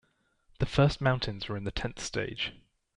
[0.57, 2.53] The first mountains were in the tenth stage.